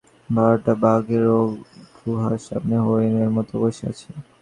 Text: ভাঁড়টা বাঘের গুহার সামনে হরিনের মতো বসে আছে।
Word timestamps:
ভাঁড়টা 0.29 0.73
বাঘের 0.83 1.23
গুহার 1.97 2.33
সামনে 2.47 2.75
হরিনের 2.85 3.29
মতো 3.35 3.53
বসে 3.61 3.83
আছে। 3.91 4.09